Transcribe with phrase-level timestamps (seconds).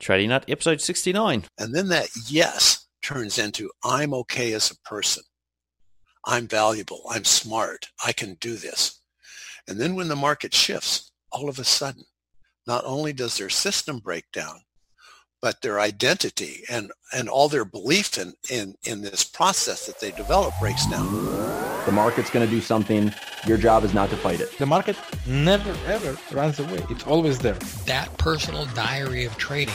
[0.00, 1.44] Trading Nut, episode 69.
[1.58, 5.22] And then that yes turns into I'm okay as a person.
[6.24, 7.02] I'm valuable.
[7.08, 7.88] I'm smart.
[8.04, 9.00] I can do this.
[9.68, 12.04] And then when the market shifts, all of a sudden,
[12.66, 14.60] not only does their system break down,
[15.40, 20.10] but their identity and, and all their belief in, in, in this process that they
[20.12, 21.49] develop breaks down.
[21.90, 23.12] The market's going to do something.
[23.48, 24.56] Your job is not to fight it.
[24.58, 24.94] The market
[25.26, 26.84] never ever runs away.
[26.88, 27.58] It's always there.
[27.86, 29.74] That personal diary of trading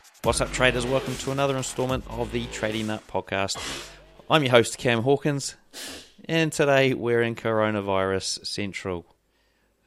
[0.23, 0.85] What's up, traders?
[0.85, 3.57] Welcome to another installment of the Trading Nut podcast.
[4.29, 5.55] I'm your host, Cam Hawkins,
[6.25, 9.07] and today we're in Coronavirus Central.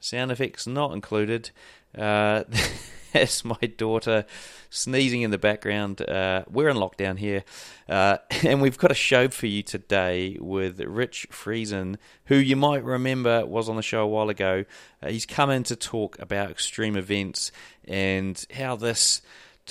[0.00, 1.50] Sound effects not included.
[1.96, 2.42] Uh,
[3.12, 4.26] that's my daughter
[4.70, 6.00] sneezing in the background.
[6.02, 7.44] Uh, we're in lockdown here,
[7.88, 12.82] uh, and we've got a show for you today with Rich Friesen, who you might
[12.82, 14.64] remember was on the show a while ago.
[15.00, 17.52] Uh, he's come in to talk about extreme events
[17.84, 19.22] and how this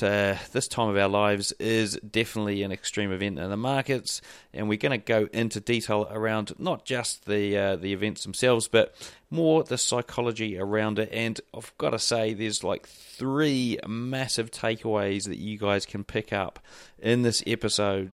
[0.02, 4.22] uh, this time of our lives is definitely an extreme event in the markets,
[4.54, 8.68] and we're going to go into detail around not just the uh, the events themselves,
[8.68, 8.96] but
[9.30, 11.10] more the psychology around it.
[11.12, 16.32] And I've got to say, there's like three massive takeaways that you guys can pick
[16.34, 16.60] up
[17.00, 18.10] in this episode.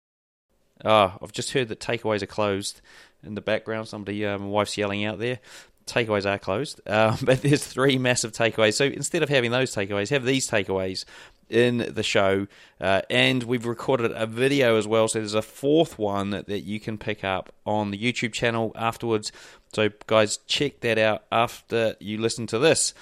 [0.84, 2.80] Ah, I've just heard that takeaways are closed
[3.22, 3.88] in the background.
[3.88, 5.40] Somebody, uh, my wife's yelling out there
[5.88, 8.74] takeaways are closed, um, but there's three massive takeaways.
[8.74, 11.04] So instead of having those takeaways, have these takeaways
[11.48, 12.46] in the show.
[12.80, 15.08] Uh, and we've recorded a video as well.
[15.08, 19.32] So there's a fourth one that you can pick up on the YouTube channel afterwards.
[19.72, 22.94] So, guys, check that out after you listen to this.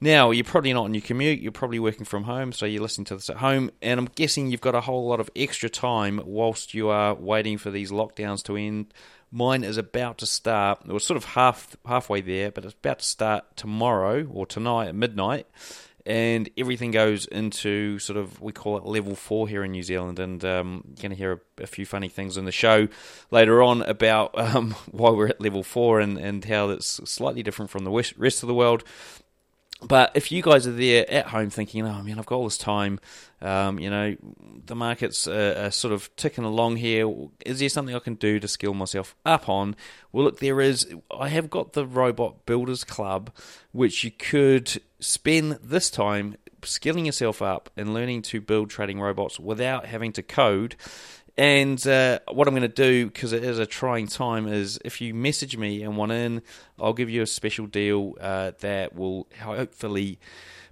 [0.00, 3.06] Now, you're probably not on your commute, you're probably working from home, so you're listening
[3.06, 6.20] to this at home, and I'm guessing you've got a whole lot of extra time
[6.24, 8.92] whilst you are waiting for these lockdowns to end.
[9.34, 10.82] Mine is about to start.
[10.86, 14.88] It was sort of half halfway there, but it's about to start tomorrow or tonight
[14.88, 15.46] at midnight
[16.06, 20.18] and everything goes into sort of we call it level four here in New Zealand,
[20.18, 22.88] and um, you're going to hear a, a, few funny things in the show
[23.30, 27.70] later on about um, why we're at level four and and how it's slightly different
[27.70, 28.84] from the rest of the world.
[29.86, 32.58] But if you guys are there at home thinking, oh man, I've got all this
[32.58, 33.00] time,
[33.42, 34.16] um, you know,
[34.66, 37.12] the market's are sort of ticking along here.
[37.44, 39.76] Is there something I can do to skill myself up on?
[40.12, 40.86] Well, look, there is.
[41.10, 43.30] I have got the Robot Builders Club,
[43.72, 49.38] which you could spend this time skilling yourself up and learning to build trading robots
[49.38, 50.76] without having to code.
[51.36, 55.00] And uh, what I'm going to do, because it is a trying time, is if
[55.00, 56.42] you message me and want in,
[56.78, 60.18] I'll give you a special deal uh, that will hopefully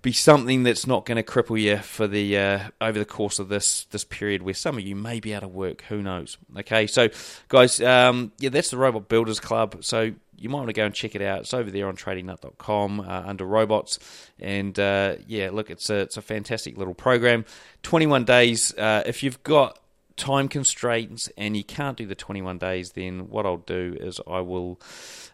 [0.02, 3.48] be something that's not going to cripple you for the uh, over the course of
[3.48, 5.82] this this period where some of you may be out of work.
[5.88, 6.38] Who knows?
[6.58, 7.08] Okay, so
[7.48, 9.84] guys, um, yeah, that's the Robot Builders Club.
[9.84, 11.42] So you might want to go and check it out.
[11.42, 14.00] It's over there on tradingnut.com uh, under robots.
[14.40, 17.44] And uh, yeah, look, it's a, it's a fantastic little program.
[17.84, 18.76] 21 days.
[18.76, 19.78] Uh, if you've got
[20.16, 24.40] time constraints and you can't do the 21 days, then what I'll do is I
[24.40, 24.80] will,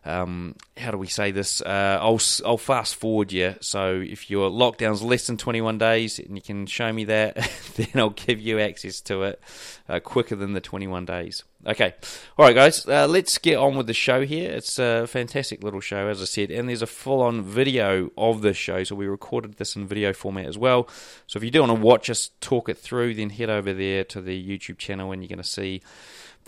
[0.05, 1.61] um, how do we say this?
[1.61, 3.57] Uh, I'll, I'll fast forward you.
[3.61, 7.35] So if your lockdown's less than 21 days and you can show me that,
[7.77, 9.41] then I'll give you access to it
[9.89, 11.45] uh, quicker than the 21 days.
[11.67, 11.95] Okay.
[12.39, 14.51] All right, guys, uh, let's get on with the show here.
[14.53, 18.43] It's a fantastic little show, as I said, and there's a full on video of
[18.43, 18.85] this show.
[18.85, 20.89] So we recorded this in video format as well.
[21.27, 24.05] So if you do want to watch us talk it through, then head over there
[24.05, 25.83] to the YouTube channel and you're going to see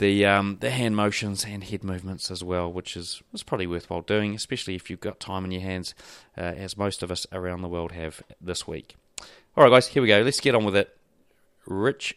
[0.00, 4.00] the um, the hand motions and head movements as well, which is, is probably worthwhile
[4.00, 5.94] doing, especially if you've got time in your hands,
[6.36, 8.96] uh, as most of us around the world have this week.
[9.56, 10.22] All right, guys, here we go.
[10.22, 10.96] Let's get on with it.
[11.66, 12.16] Rich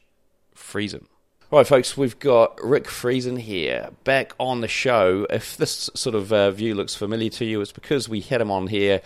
[0.56, 1.06] Friesen.
[1.52, 5.28] All right, folks, we've got Rick Friesen here back on the show.
[5.30, 8.50] If this sort of uh, view looks familiar to you, it's because we had him
[8.50, 9.02] on here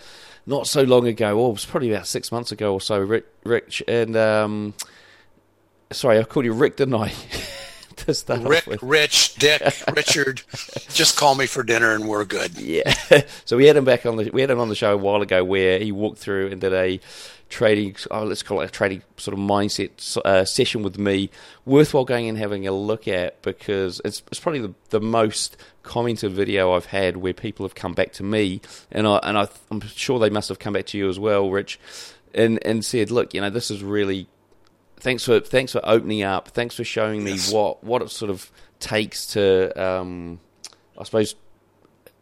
[0.46, 1.48] not so long ago.
[1.48, 3.22] It was probably about six months ago or so.
[3.44, 4.74] Rich, and um,
[5.90, 7.12] sorry, I called you Rick, didn't I?
[8.06, 9.62] to start Rick, Rich, Dick,
[9.96, 10.42] Richard.
[10.92, 12.58] Just call me for dinner and we're good.
[12.58, 12.94] Yeah.
[13.44, 15.22] so we had him back on the we had him on the show a while
[15.22, 17.00] ago where he walked through and did a
[17.48, 21.30] trading, oh, let's call it a trading sort of mindset uh, session with me,
[21.64, 26.32] worthwhile going and having a look at because it's, it's probably the, the most commented
[26.32, 28.60] video I've had where people have come back to me,
[28.90, 31.50] and I and I, I'm sure they must have come back to you as well,
[31.50, 31.80] Rich,
[32.34, 34.28] and and said, look, you know, this is really
[35.00, 36.48] thanks for thanks for opening up.
[36.48, 37.52] Thanks for showing me yes.
[37.52, 38.50] what what it sort of
[38.80, 40.40] takes to, um,
[40.96, 41.34] I suppose,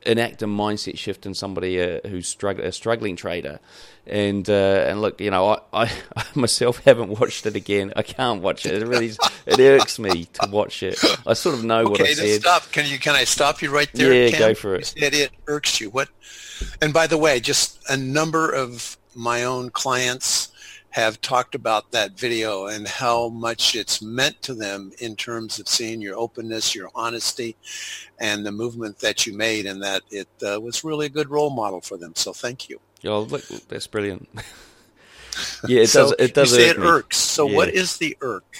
[0.07, 3.59] enact a mindset shift in somebody uh, who's strugg- a struggling trader.
[4.07, 5.93] And uh, and look, you know, I, I
[6.35, 7.93] myself haven't watched it again.
[7.97, 8.83] I can't watch it.
[8.83, 9.13] It really
[9.47, 11.03] it irks me to watch it.
[11.27, 12.41] I sort of know okay, what I said.
[12.43, 12.73] Stop.
[12.73, 14.13] Can you can I stop you right there?
[14.13, 14.39] Yeah, Cam?
[14.39, 14.95] go for it.
[14.95, 15.91] You said it irks you.
[15.91, 16.09] What?
[16.81, 20.46] And by the way, just a number of my own clients
[20.97, 25.69] have talked about that video and how much it's meant to them in terms of
[25.69, 27.55] seeing your openness, your honesty,
[28.19, 31.51] and the movement that you made, and that it uh, was really a good role
[31.51, 32.15] model for them.
[32.17, 32.81] So thank you.
[33.05, 34.27] Oh, look, that's brilliant.
[35.69, 36.15] yeah, it so does.
[36.19, 36.51] It does.
[36.53, 37.19] You say it irks.
[37.19, 37.57] So Yeah.
[37.57, 38.57] what is the irk?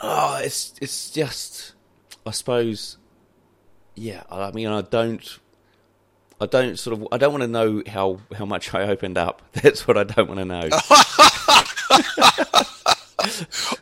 [0.00, 1.74] Oh, it's it's just,
[2.24, 2.96] I suppose,
[3.94, 4.22] yeah.
[4.30, 5.38] I mean, I don't,
[6.40, 9.42] I don't sort of, I don't want to know how how much I opened up.
[9.52, 10.68] That's what I don't want to know.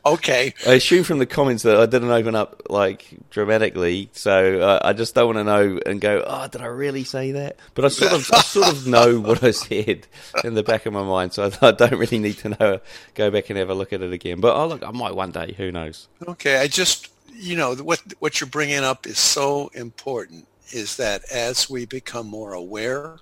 [0.06, 0.55] okay.
[0.67, 4.93] I assume from the comments that I didn't open up like dramatically, so uh, I
[4.93, 7.58] just don't want to know and go, oh, did I really say that?
[7.75, 10.06] But I sort of, I sort of know what I said
[10.44, 12.81] in the back of my mind, so I, I don't really need to know.
[13.14, 14.41] Go back and have a look at it again.
[14.41, 15.55] But oh, look, I might one day.
[15.56, 16.08] Who knows?
[16.26, 20.47] Okay, I just, you know, what what you're bringing up is so important.
[20.72, 23.18] Is that as we become more aware,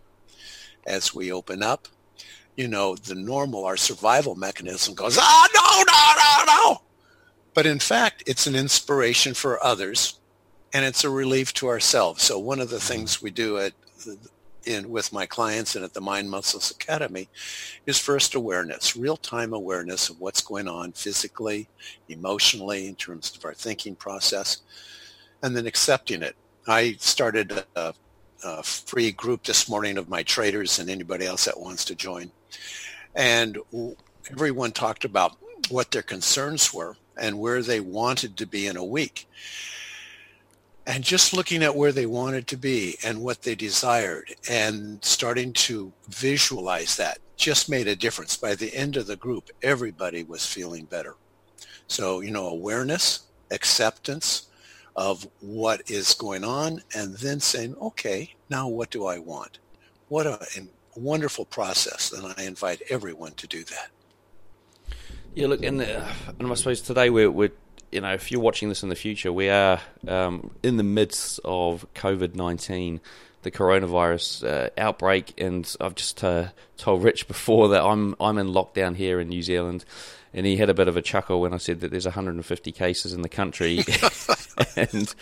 [0.87, 1.89] as we open up,
[2.57, 6.83] you know, the normal, our survival mechanism goes, ah, no, no, no, no.
[7.53, 10.19] But in fact, it's an inspiration for others,
[10.73, 12.23] and it's a relief to ourselves.
[12.23, 13.73] So one of the things we do at
[14.67, 17.29] in with my clients and at the Mind Muscles Academy
[17.87, 21.69] is first awareness, real-time awareness of what's going on physically,
[22.09, 24.63] emotionally, in terms of our thinking process,
[25.43, 26.35] and then accepting it.
[26.67, 27.95] I started a,
[28.43, 32.31] a free group this morning of my traders and anybody else that wants to join.
[33.15, 33.59] And
[34.31, 35.37] everyone talked about
[35.69, 39.29] what their concerns were and where they wanted to be in a week.
[40.87, 45.53] And just looking at where they wanted to be and what they desired and starting
[45.55, 48.37] to visualize that just made a difference.
[48.37, 51.17] By the end of the group, everybody was feeling better.
[51.89, 54.49] So, you know, awareness, acceptance
[54.97, 59.59] of what is going on, and then saying, okay, now what do I want?
[60.09, 60.39] What a
[60.97, 63.89] wonderful process, and I invite everyone to do that.
[65.35, 66.07] Yeah, look, and, uh,
[66.39, 67.51] and I suppose today we're, we're,
[67.91, 71.41] you know, if you're watching this in the future, we are um, in the midst
[71.45, 73.01] of COVID 19,
[73.43, 78.49] the coronavirus uh, outbreak, and I've just uh, told Rich before that I'm I'm in
[78.49, 79.85] lockdown here in New Zealand,
[80.35, 83.13] and he had a bit of a chuckle when I said that there's 150 cases
[83.13, 83.79] in the country,
[84.77, 85.15] and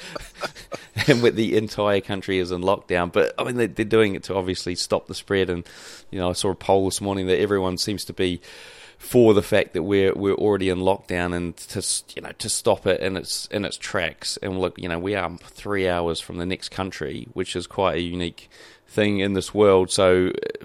[1.06, 3.12] and with the entire country is in lockdown.
[3.12, 5.64] But I mean, they, they're doing it to obviously stop the spread, and
[6.10, 8.40] you know, I saw a poll this morning that everyone seems to be
[8.96, 11.84] for the fact that we're we're already in lockdown and to
[12.16, 14.38] you know to stop it in its in its tracks.
[14.42, 17.96] And look you know we are three hours from the next country which is quite
[17.96, 18.48] a unique
[18.86, 19.90] thing in this world.
[19.90, 20.64] So uh,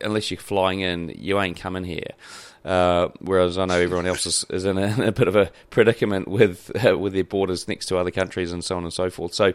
[0.00, 2.10] unless you're flying in you ain't coming here
[2.64, 5.50] uh, whereas I know everyone else is, is in, a, in, a, bit of a
[5.70, 9.10] predicament with uh, with their borders next to other countries and so on and so
[9.10, 9.34] forth.
[9.34, 9.52] So,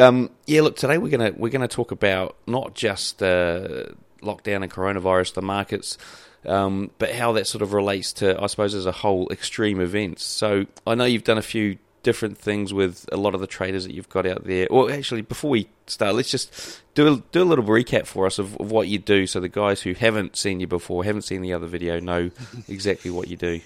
[0.00, 3.86] um, yeah, look, today we're gonna we're gonna talk about not just uh,
[4.22, 5.98] lockdown and coronavirus, the markets,
[6.44, 10.24] um, but how that sort of relates to, I suppose, as a whole, extreme events.
[10.24, 13.84] So I know you've done a few different things with a lot of the traders
[13.84, 14.68] that you've got out there.
[14.70, 18.38] Well, actually, before we start, let's just do a, do a little recap for us
[18.38, 21.42] of, of what you do, so the guys who haven't seen you before, haven't seen
[21.42, 22.30] the other video, know
[22.68, 23.60] exactly what you do.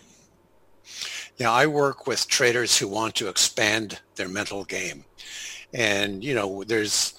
[1.37, 5.05] Yeah, I work with traders who want to expand their mental game.
[5.75, 7.13] And, you know, there's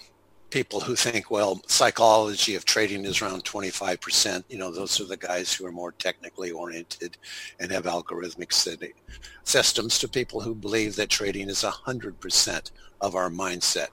[0.52, 4.44] people who think, well, psychology of trading is around 25%.
[4.50, 7.18] You know, those are the guys who are more technically oriented
[7.60, 8.54] and have algorithmic
[9.44, 13.90] systems to people who believe that trading is 100% of our mindset.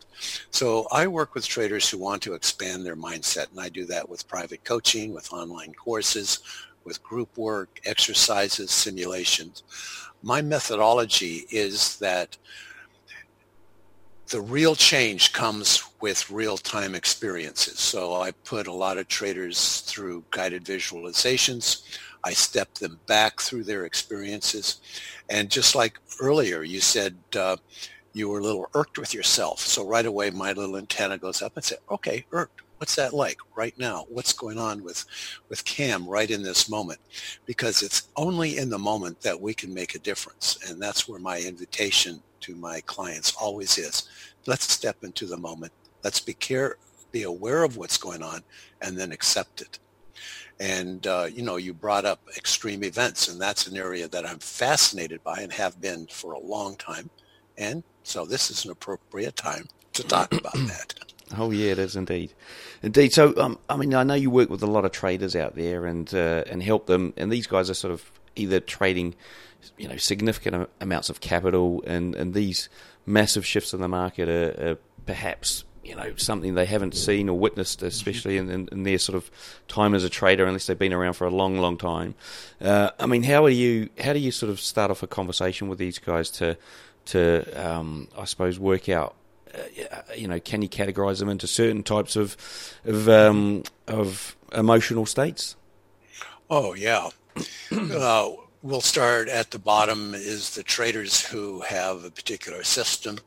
[0.51, 4.09] So I work with traders who want to expand their mindset, and I do that
[4.09, 6.41] with private coaching, with online courses,
[6.85, 9.63] with group work, exercises, simulations.
[10.23, 12.37] My methodology is that
[14.31, 17.79] the real change comes with real-time experiences.
[17.79, 21.83] So I put a lot of traders through guided visualizations.
[22.25, 24.81] I step them back through their experiences.
[25.31, 27.57] And just like earlier, you said uh,
[28.13, 29.61] you were a little irked with yourself.
[29.61, 32.61] So right away, my little antenna goes up and say, okay, irked.
[32.77, 34.07] What's that like right now?
[34.09, 35.05] What's going on with,
[35.49, 37.01] with Cam right in this moment?
[37.45, 40.59] Because it's only in the moment that we can make a difference.
[40.69, 44.09] And that's where my invitation to my clients always is.
[44.47, 45.73] Let's step into the moment.
[46.05, 46.77] Let's be care,
[47.13, 48.43] be aware of what's going on
[48.81, 49.79] and then accept it.
[50.61, 54.41] And, uh, you know, you brought up extreme events, and that's an area that I'm
[54.41, 57.11] fascinated by and have been for a long time.
[57.57, 60.95] And so this is an appropriate time to talk about that.
[61.37, 62.33] Oh yeah, it is indeed,
[62.83, 63.13] indeed.
[63.13, 65.85] So um, I mean, I know you work with a lot of traders out there
[65.85, 69.15] and uh, and help them, and these guys are sort of either trading,
[69.77, 72.69] you know, significant amounts of capital, and and these
[73.07, 77.39] massive shifts in the market are, are perhaps you know something they haven't seen or
[77.39, 79.31] witnessed, especially in, in, in, their sort of
[79.69, 82.15] time as a trader, unless they've been around for a long, long time.
[82.61, 83.89] Uh, I mean, how are you?
[84.01, 86.57] How do you sort of start off a conversation with these guys to
[87.07, 89.15] to um, I suppose work out
[89.55, 92.37] uh, you know, can you categorize them into certain types of
[92.85, 95.57] of um, of emotional states?
[96.51, 97.09] Oh yeah.
[97.73, 98.31] uh,
[98.63, 100.15] we'll start at the bottom.
[100.15, 103.19] Is the traders who have a particular system?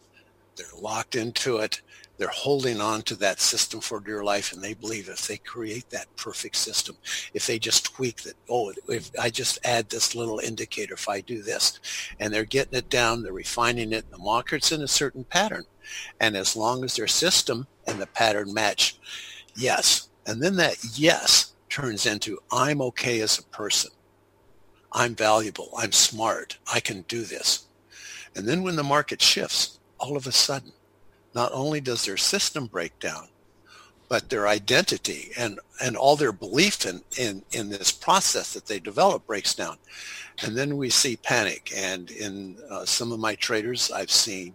[0.56, 1.82] They're locked into it
[2.22, 5.90] they're holding on to that system for dear life and they believe if they create
[5.90, 6.96] that perfect system
[7.34, 11.20] if they just tweak that oh if i just add this little indicator if i
[11.20, 11.80] do this
[12.20, 15.64] and they're getting it down they're refining it the market's in a certain pattern
[16.20, 19.00] and as long as their system and the pattern match
[19.56, 23.90] yes and then that yes turns into i'm okay as a person
[24.94, 27.66] i'm valuable i'm smart i can do this
[28.36, 30.72] and then when the market shifts all of a sudden
[31.34, 33.28] not only does their system break down,
[34.10, 38.80] but their identity and, and all their belief in, in, in this process that they
[38.80, 39.78] develop breaks down.
[40.44, 41.72] And then we see panic.
[41.76, 44.54] And in uh, some of my traders, I've seen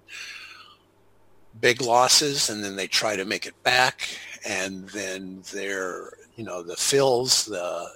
[1.58, 4.06] big losses and then they try to make it back.
[4.46, 7.88] And then they're, you know, the fills, the,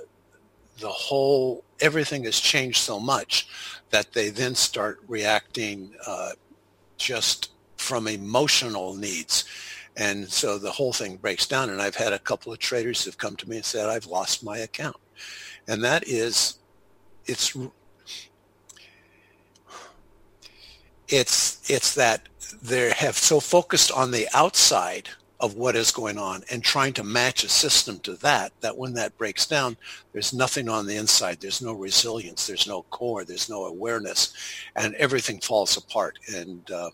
[0.80, 3.48] the whole, everything has changed so much
[3.90, 6.30] that they then start reacting uh,
[6.96, 9.44] just from emotional needs.
[9.96, 11.70] And so the whole thing breaks down.
[11.70, 14.44] And I've had a couple of traders who've come to me and said, I've lost
[14.44, 14.96] my account.
[15.68, 16.58] And that is,
[17.26, 17.56] it's,
[21.08, 22.28] it's, it's that
[22.62, 25.08] they have so focused on the outside
[25.40, 28.94] of what is going on and trying to match a system to that, that when
[28.94, 29.76] that breaks down,
[30.12, 31.40] there's nothing on the inside.
[31.40, 32.46] There's no resilience.
[32.46, 33.24] There's no core.
[33.24, 34.34] There's no awareness
[34.76, 36.18] and everything falls apart.
[36.34, 36.90] And, uh,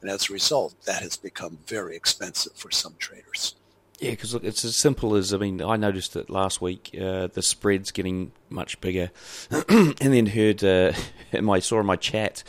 [0.00, 3.54] and as a result, that has become very expensive for some traders.
[3.98, 7.28] Yeah, because look, it's as simple as I mean, I noticed that last week uh,
[7.28, 9.10] the spread's getting much bigger,
[9.68, 10.92] and then heard uh,
[11.40, 12.42] my saw in my chat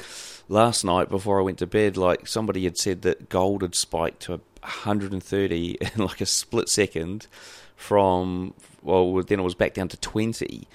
[0.50, 4.24] last night before I went to bed, like somebody had said that gold had spiked
[4.24, 7.28] to 130 in like a split second
[7.76, 10.68] from well, then it was back down to 20,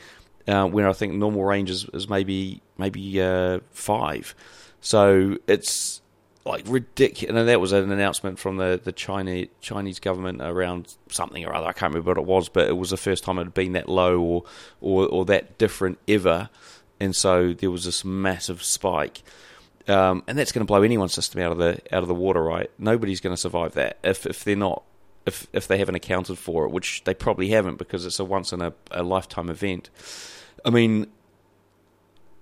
[0.49, 4.35] uh, where I think normal range is, is maybe maybe uh, five.
[4.81, 6.03] So it's
[6.45, 7.37] like ridiculous.
[7.37, 11.67] And that was an announcement from the the Chinese Chinese government around something or other.
[11.67, 13.73] I can't remember what it was, but it was the first time it had been
[13.73, 14.45] that low or
[14.81, 16.51] or, or that different ever.
[17.01, 19.23] And so there was this massive spike.
[19.89, 22.43] Um, and that's going to blow anyone's system out of the out of the water,
[22.43, 22.71] right?
[22.79, 24.83] Nobody's going to survive that if if they're not
[25.27, 28.53] if if they haven't accounted for it, which they probably haven't because it's a once
[28.53, 29.91] in a, a lifetime event.
[30.65, 31.09] I mean,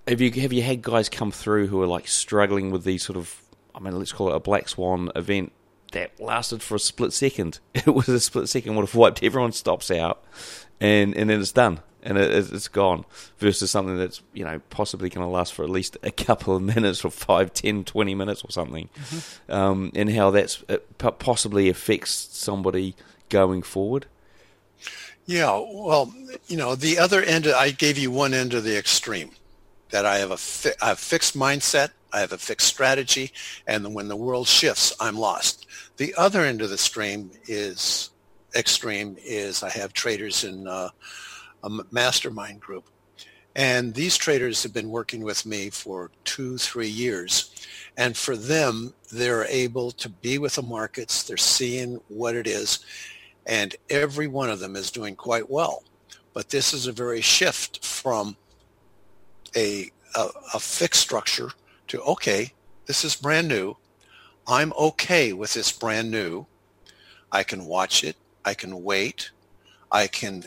[0.07, 3.17] have you have you had guys come through who are like struggling with these sort
[3.17, 3.41] of
[3.73, 5.51] I mean, let's call it a black swan event
[5.93, 7.59] that lasted for a split second.
[7.73, 10.23] It was a split second would have wiped everyone's stops out,
[10.79, 13.05] and and then it's done and it, it's gone.
[13.39, 16.61] Versus something that's you know possibly going to last for at least a couple of
[16.75, 19.51] minutes or five, ten, twenty minutes or something, mm-hmm.
[19.51, 20.63] um, and how that's
[20.97, 22.95] possibly affects somebody
[23.29, 24.05] going forward.
[25.25, 26.13] Yeah, well,
[26.47, 27.47] you know, the other end.
[27.47, 29.31] I gave you one end of the extreme
[29.91, 33.31] that I have a, fi- I have fixed mindset I have a fixed strategy,
[33.67, 35.65] and when the world shifts, I'm lost.
[35.97, 38.09] The other end of the stream is
[38.55, 39.17] extreme.
[39.23, 40.89] Is I have traders in uh,
[41.63, 42.89] a mastermind group,
[43.55, 47.53] and these traders have been working with me for two, three years,
[47.97, 51.23] and for them, they're able to be with the markets.
[51.23, 52.79] They're seeing what it is,
[53.45, 55.83] and every one of them is doing quite well.
[56.33, 58.37] But this is a very shift from
[59.55, 61.51] a, a, a fixed structure
[61.89, 62.53] to, okay,
[62.85, 63.75] this is brand new.
[64.47, 66.45] I'm okay with this brand new.
[67.31, 68.15] I can watch it.
[68.45, 69.31] I can wait.
[69.91, 70.45] I can,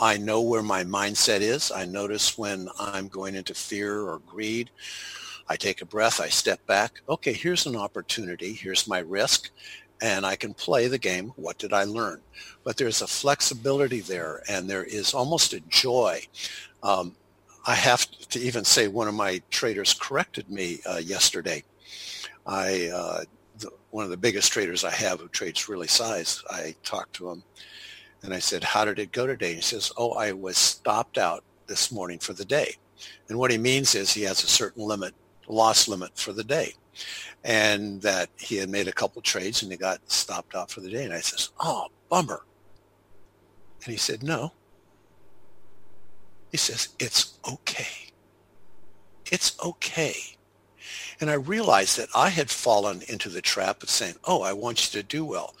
[0.00, 1.70] I know where my mindset is.
[1.70, 4.70] I notice when I'm going into fear or greed.
[5.48, 6.20] I take a breath.
[6.20, 7.00] I step back.
[7.08, 8.52] Okay, here's an opportunity.
[8.52, 9.50] Here's my risk.
[10.02, 11.32] And I can play the game.
[11.36, 12.20] What did I learn?
[12.64, 16.22] But there's a flexibility there and there is almost a joy.
[16.82, 17.16] Um,
[17.66, 21.64] I have to even say one of my traders corrected me uh, yesterday.
[22.46, 23.24] I uh,
[23.58, 26.42] the, one of the biggest traders I have who trades really size.
[26.50, 27.42] I talked to him,
[28.26, 29.54] And I said, how did it go today?
[29.54, 32.74] He says, oh, I was stopped out this morning for the day.
[33.28, 35.14] And what he means is he has a certain limit,
[35.46, 36.74] loss limit for the day.
[37.44, 40.90] And that he had made a couple trades and he got stopped out for the
[40.90, 41.04] day.
[41.04, 42.42] And I says, oh, bummer.
[43.84, 44.52] And he said, no.
[46.50, 48.10] He says, it's okay.
[49.30, 50.16] It's okay.
[51.20, 54.94] And I realized that I had fallen into the trap of saying, oh, I want
[54.94, 55.54] you to do well.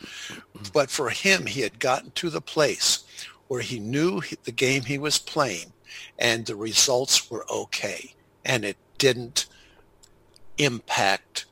[0.72, 3.04] But for him, he had gotten to the place
[3.48, 5.72] where he knew the game he was playing
[6.18, 8.14] and the results were okay.
[8.44, 9.46] And it didn't
[10.58, 11.46] impact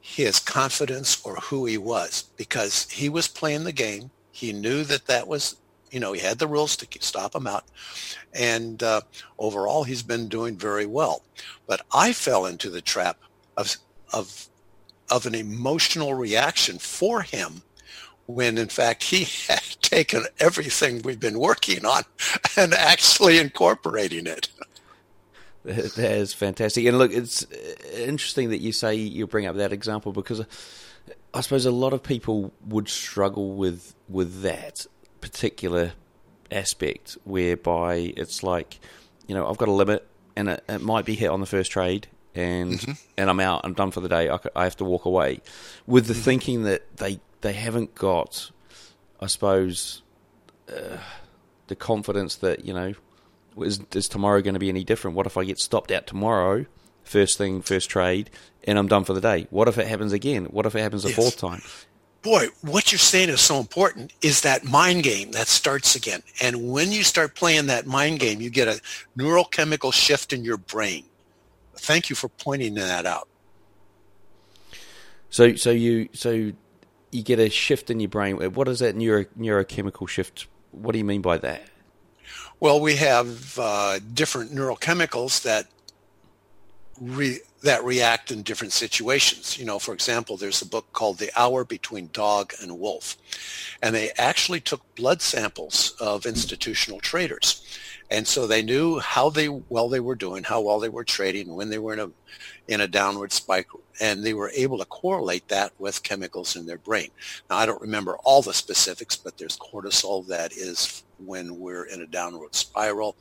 [0.00, 4.10] his confidence or who he was because he was playing the game.
[4.32, 5.56] He knew that that was,
[5.92, 7.64] you know, he had the rules to stop him out.
[8.32, 9.02] And uh,
[9.38, 11.22] overall, he's been doing very well.
[11.66, 13.18] But I fell into the trap
[13.56, 13.76] of,
[14.12, 14.48] of,
[15.10, 17.62] of an emotional reaction for him
[18.26, 22.02] when in fact he had taken everything we've been working on
[22.56, 24.48] and actually incorporating it.
[25.64, 26.86] That is fantastic.
[26.86, 27.46] And look, it's
[27.94, 30.44] interesting that you say you bring up that example because
[31.34, 34.86] I suppose a lot of people would struggle with with that
[35.22, 35.92] particular
[36.50, 38.78] aspect whereby it's like,
[39.26, 41.70] you know, I've got a limit and it, it might be hit on the first
[41.70, 42.92] trade and mm-hmm.
[43.16, 45.40] and I'm out, I'm done for the day, I, I have to walk away.
[45.86, 46.22] With the mm-hmm.
[46.22, 48.50] thinking that they, they haven't got,
[49.20, 50.02] I suppose,
[50.68, 50.98] uh,
[51.68, 52.94] the confidence that, you know,
[53.58, 55.16] is, is tomorrow going to be any different?
[55.16, 56.66] What if I get stopped out tomorrow,
[57.04, 58.30] first thing, first trade,
[58.64, 59.46] and I'm done for the day?
[59.50, 60.46] What if it happens again?
[60.46, 61.16] What if it happens a yes.
[61.16, 61.62] fourth time?
[62.22, 66.22] Boy, what you're saying is so important is that mind game that starts again.
[66.40, 68.80] And when you start playing that mind game, you get a
[69.18, 71.04] neurochemical shift in your brain.
[71.76, 73.28] Thank you for pointing that out.
[75.30, 76.52] So, so you, so
[77.10, 78.36] you get a shift in your brain.
[78.36, 80.46] What is that neuro, neurochemical shift?
[80.70, 81.62] What do you mean by that?
[82.60, 85.66] Well, we have uh, different neurochemicals that
[87.00, 89.56] re- that react in different situations.
[89.58, 93.16] You know, for example, there's a book called The Hour Between Dog and Wolf,
[93.82, 97.64] and they actually took blood samples of institutional traders,
[98.10, 101.54] and so they knew how they well they were doing, how well they were trading,
[101.54, 102.10] when they were in a
[102.68, 103.68] in a downward spike,
[104.00, 107.10] and they were able to correlate that with chemicals in their brain.
[107.50, 112.02] Now, I don't remember all the specifics, but there's cortisol that is when we're in
[112.02, 113.16] a downward spiral.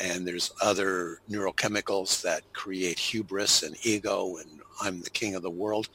[0.00, 5.50] And there's other neurochemicals that create hubris and ego and I'm the king of the
[5.50, 5.88] world.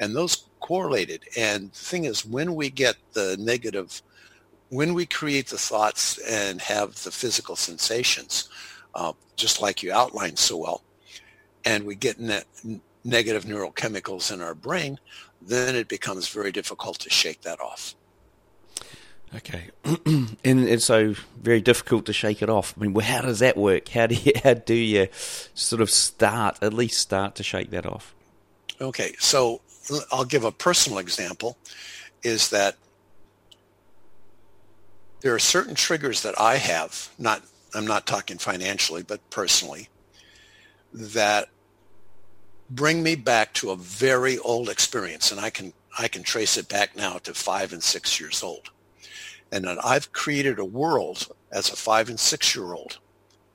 [0.00, 1.24] And those correlated.
[1.36, 4.02] And the thing is, when we get the negative,
[4.70, 8.48] when we create the thoughts and have the physical sensations,
[8.94, 10.82] uh, just like you outlined so well,
[11.64, 14.98] and we get ne- negative neurochemicals in our brain,
[15.40, 17.94] then it becomes very difficult to shake that off.
[19.34, 22.74] Okay, and it's so very difficult to shake it off.
[22.76, 23.88] I mean, how does that work?
[23.88, 25.08] How do you how do you
[25.54, 28.14] sort of start at least start to shake that off?
[28.80, 29.62] Okay, so
[30.10, 31.56] I'll give a personal example.
[32.22, 32.76] Is that
[35.22, 37.08] there are certain triggers that I have.
[37.18, 37.42] Not
[37.74, 39.88] I'm not talking financially, but personally,
[40.92, 41.48] that
[42.68, 46.68] bring me back to a very old experience, and I can I can trace it
[46.68, 48.68] back now to five and six years old
[49.52, 52.98] and that I've created a world as a five and six year old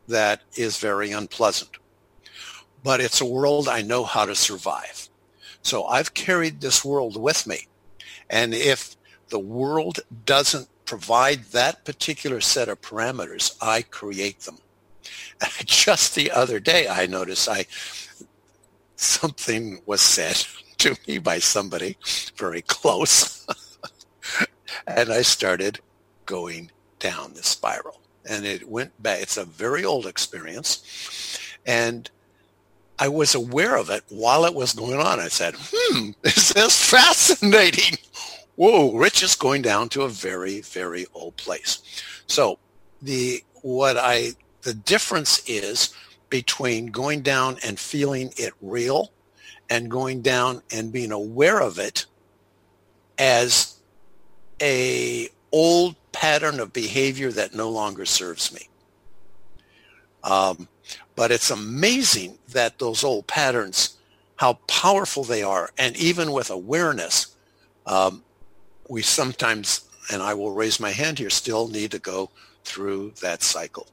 [0.07, 1.71] that is very unpleasant.
[2.83, 5.09] But it's a world I know how to survive.
[5.63, 7.67] So I've carried this world with me.
[8.29, 8.95] And if
[9.29, 14.59] the world doesn't provide that particular set of parameters, I create them.
[15.65, 17.65] Just the other day, I noticed I
[18.95, 20.45] something was said
[20.77, 21.97] to me by somebody
[22.35, 23.45] very close.
[24.87, 25.79] and I started
[26.27, 27.99] going down this spiral.
[28.29, 29.21] And it went back.
[29.21, 31.39] It's a very old experience.
[31.65, 32.09] And
[32.99, 35.19] I was aware of it while it was going on.
[35.19, 37.97] I said, hmm, this is fascinating.
[38.55, 41.81] Whoa, Rich is going down to a very, very old place.
[42.27, 42.59] So
[43.01, 44.31] the what I
[44.63, 45.93] the difference is
[46.29, 49.11] between going down and feeling it real
[49.69, 52.05] and going down and being aware of it
[53.17, 53.79] as
[54.61, 58.67] a old pattern of behavior that no longer serves me.
[60.23, 60.67] Um,
[61.15, 63.97] but it's amazing that those old patterns,
[64.37, 67.35] how powerful they are, and even with awareness,
[67.85, 68.23] um,
[68.89, 72.31] we sometimes, and I will raise my hand here, still need to go
[72.63, 73.85] through that cycle.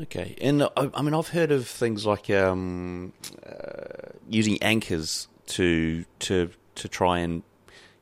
[0.00, 3.12] Okay, and uh, I mean I've heard of things like um,
[3.46, 7.42] uh, using anchors to to to try and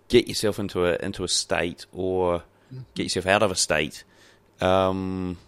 [0.06, 2.44] get yourself into a into a state or
[2.94, 4.04] get yourself out of a state.
[4.60, 5.38] Um,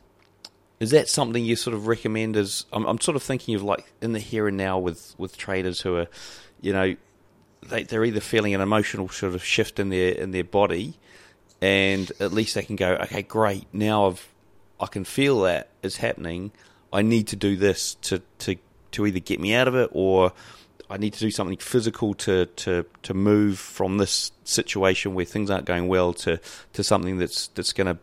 [0.81, 2.37] is that something you sort of recommend?
[2.37, 5.37] As I'm, I'm sort of thinking of like in the here and now with with
[5.37, 6.09] traders who are,
[6.61, 6.97] you know,
[7.63, 10.95] they, they're either feeling an emotional sort of shift in their in their body,
[11.61, 14.29] and at least they can go, okay, great, now I've
[14.81, 16.51] I can feel that is happening.
[16.93, 18.57] I need to do this to to
[18.93, 20.33] to either get me out of it or
[20.93, 25.51] I need to do something physical to, to, to move from this situation where things
[25.51, 26.39] aren't going well to,
[26.75, 27.99] to something that's that's going to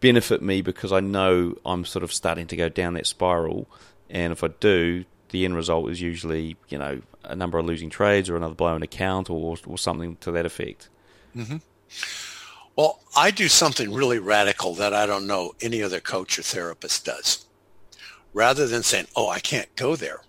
[0.00, 3.66] benefit me because I know I'm sort of starting to go down that spiral.
[4.10, 7.88] And if I do, the end result is usually you know a number of losing
[7.88, 10.90] trades or another blown account or or something to that effect.
[11.34, 11.56] Mm-hmm.
[12.76, 17.06] Well, I do something really radical that I don't know any other coach or therapist
[17.06, 17.46] does.
[18.34, 20.20] Rather than saying, "Oh, I can't go there,"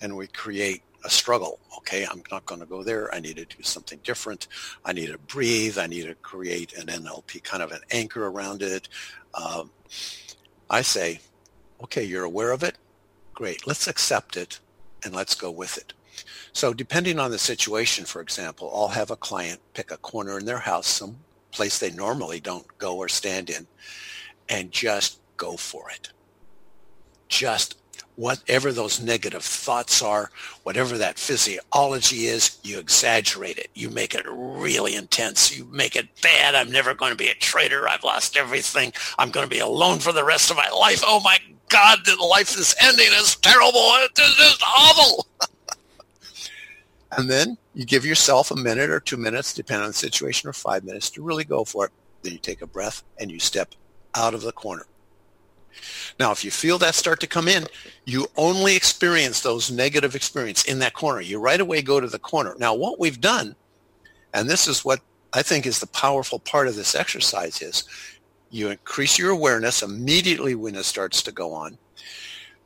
[0.00, 1.60] and we create a struggle.
[1.78, 3.14] Okay, I'm not going to go there.
[3.14, 4.48] I need to do something different.
[4.84, 5.78] I need to breathe.
[5.78, 8.88] I need to create an NLP kind of an anchor around it.
[9.34, 9.70] Um,
[10.70, 11.20] I say,
[11.82, 12.76] okay, you're aware of it.
[13.34, 13.66] Great.
[13.66, 14.60] Let's accept it
[15.04, 15.92] and let's go with it.
[16.52, 20.46] So depending on the situation, for example, I'll have a client pick a corner in
[20.46, 21.16] their house, some
[21.50, 23.66] place they normally don't go or stand in,
[24.48, 26.10] and just go for it.
[27.28, 27.76] Just
[28.16, 30.30] whatever those negative thoughts are,
[30.62, 33.70] whatever that physiology is, you exaggerate it.
[33.74, 35.56] You make it really intense.
[35.56, 36.54] You make it bad.
[36.54, 37.88] I'm never going to be a trader.
[37.88, 38.92] I've lost everything.
[39.18, 41.02] I'm going to be alone for the rest of my life.
[41.04, 43.08] Oh my God, life is ending.
[43.10, 43.72] It's terrible.
[43.74, 45.26] It's just awful.
[47.16, 50.52] and then you give yourself a minute or two minutes, depending on the situation, or
[50.52, 51.92] five minutes to really go for it.
[52.22, 53.74] Then you take a breath and you step
[54.14, 54.86] out of the corner.
[56.18, 57.66] Now, if you feel that start to come in,
[58.04, 61.20] you only experience those negative experience in that corner.
[61.20, 62.54] You right away go to the corner.
[62.58, 63.56] Now, what we've done,
[64.32, 65.00] and this is what
[65.32, 67.84] I think is the powerful part of this exercise is
[68.50, 71.76] you increase your awareness immediately when it starts to go on.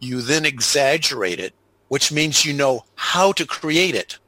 [0.00, 1.54] You then exaggerate it,
[1.88, 4.18] which means you know how to create it.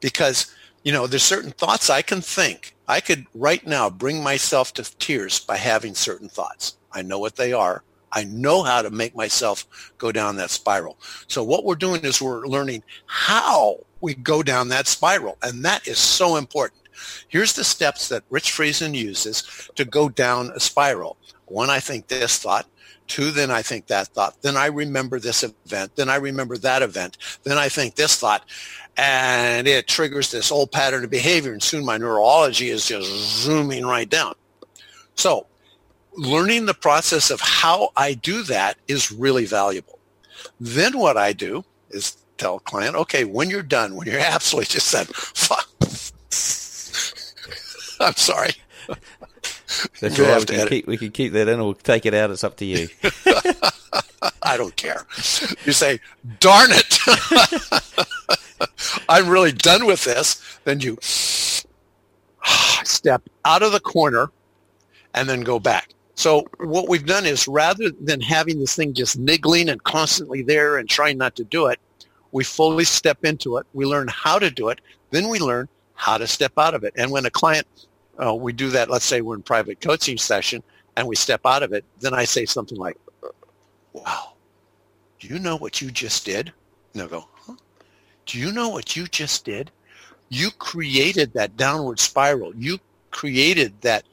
[0.00, 2.73] Because, you know, there's certain thoughts I can think.
[2.86, 6.76] I could right now bring myself to tears by having certain thoughts.
[6.92, 7.82] I know what they are.
[8.12, 10.98] I know how to make myself go down that spiral.
[11.26, 15.36] So what we're doing is we're learning how we go down that spiral.
[15.42, 16.82] And that is so important.
[17.28, 21.16] Here's the steps that Rich Friesen uses to go down a spiral.
[21.46, 22.66] One, I think this thought.
[23.06, 24.40] Two, then I think that thought.
[24.42, 25.96] Then I remember this event.
[25.96, 27.18] Then I remember that event.
[27.42, 28.44] Then I think this thought.
[28.96, 31.52] And it triggers this old pattern of behavior.
[31.52, 33.08] And soon my neurology is just
[33.42, 34.34] zooming right down.
[35.16, 35.46] So
[36.16, 39.98] learning the process of how I do that is really valuable.
[40.60, 44.66] Then what I do is tell a client, okay, when you're done, when you're absolutely
[44.66, 45.68] just said, fuck,
[48.00, 48.52] I'm sorry.
[50.00, 50.38] That's right.
[50.38, 52.30] We can, keep, we can keep that in or take it out.
[52.30, 52.88] It's up to you.
[54.42, 55.06] I don't care.
[55.64, 56.00] You say,
[56.38, 56.98] darn it.
[59.08, 60.58] I'm really done with this.
[60.64, 60.98] Then you
[62.84, 64.30] step out of the corner
[65.14, 65.94] and then go back.
[66.16, 70.78] So what we've done is rather than having this thing just niggling and constantly there
[70.78, 71.80] and trying not to do it,
[72.32, 73.66] we fully step into it.
[73.74, 74.80] We learn how to do it.
[75.10, 76.92] Then we learn how to step out of it.
[76.96, 77.66] And when a client,
[78.24, 80.62] uh, we do that, let's say we're in private coaching session
[80.96, 82.96] and we step out of it, then I say something like,
[83.92, 84.34] wow,
[85.18, 86.52] do you know what you just did?
[86.92, 87.28] And they'll go?
[88.26, 89.70] Do you know what you just did?
[90.28, 92.54] You created that downward spiral.
[92.56, 92.78] You
[93.10, 94.04] created that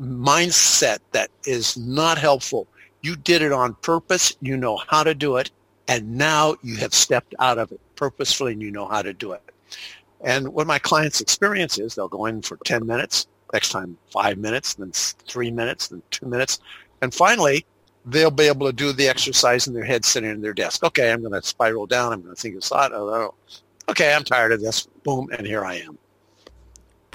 [0.00, 2.66] mindset that is not helpful.
[3.02, 4.36] You did it on purpose.
[4.40, 5.50] You know how to do it.
[5.88, 9.32] And now you have stepped out of it purposefully and you know how to do
[9.32, 9.42] it.
[10.20, 14.38] And what my clients experience is they'll go in for 10 minutes, next time five
[14.38, 16.58] minutes, then three minutes, then two minutes.
[17.02, 17.64] And finally,
[18.06, 20.82] they'll be able to do the exercise in their head sitting in their desk.
[20.84, 22.12] Okay, I'm going to spiral down.
[22.12, 22.92] I'm going to think of thought.
[22.92, 23.34] Oh,
[23.88, 24.86] okay, I'm tired of this.
[25.04, 25.98] Boom, and here I am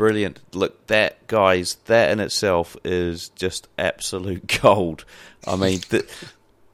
[0.02, 0.40] brilliant.
[0.56, 5.06] Look, that guys, that in itself is just absolute gold.
[5.46, 6.10] I mean, th-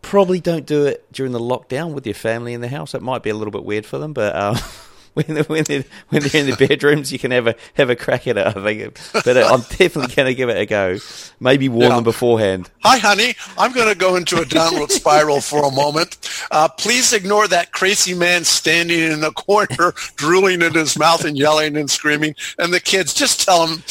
[0.02, 2.96] probably don't do it during the lockdown with your family in the house.
[2.96, 4.34] It might be a little bit weird for them, but.
[4.34, 4.56] Uh,
[5.18, 7.96] when they're, when they're, when they're in the bedrooms, you can have a have a
[7.96, 8.46] crack at it.
[8.46, 11.00] I think, but uh, I'm definitely going to give it a go.
[11.40, 11.96] Maybe warn yeah.
[11.96, 12.70] them beforehand.
[12.84, 13.36] Hi, honey.
[13.58, 16.18] I'm going to go into a downward spiral for a moment.
[16.52, 21.38] Uh, please ignore that crazy man standing in the corner, drooling in his mouth and
[21.38, 22.36] yelling and screaming.
[22.60, 23.84] And the kids, just tell him,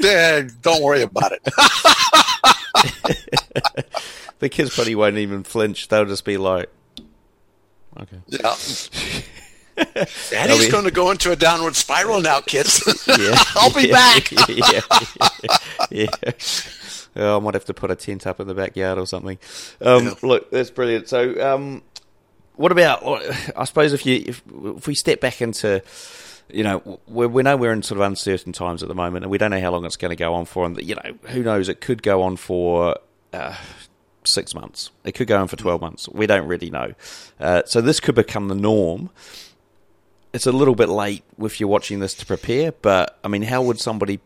[0.00, 1.42] Dad, don't worry about it.
[4.38, 5.88] the kids probably won't even flinch.
[5.88, 6.70] They'll just be like,
[8.00, 8.18] okay.
[8.28, 8.54] Yeah.
[10.30, 12.82] Daddy's be- going to go into a downward spiral now, kids.
[13.18, 13.34] Yeah.
[13.56, 14.30] I'll be Yeah, back.
[14.48, 14.80] yeah,
[15.90, 16.32] yeah.
[17.16, 19.38] Oh, I might have to put a tent up in the backyard or something.
[19.80, 21.08] Um, Look, that's brilliant.
[21.08, 21.82] So, um,
[22.56, 23.02] what about?
[23.56, 24.42] I suppose if you if,
[24.76, 25.82] if we step back into,
[26.50, 29.30] you know, we, we know we're in sort of uncertain times at the moment, and
[29.32, 30.64] we don't know how long it's going to go on for.
[30.66, 31.68] And you know, who knows?
[31.68, 32.96] It could go on for.
[33.32, 33.56] Uh,
[34.24, 34.90] Six months.
[35.04, 36.06] It could go on for twelve months.
[36.06, 36.92] We don't really know.
[37.40, 39.08] Uh, so this could become the norm
[40.38, 43.60] it's a little bit late if you're watching this to prepare, but I mean, how
[43.62, 44.20] would somebody